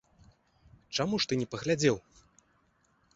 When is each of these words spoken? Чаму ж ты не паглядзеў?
Чаму 0.95 1.19
ж 1.25 1.31
ты 1.31 1.39
не 1.41 1.47
паглядзеў? 1.51 1.97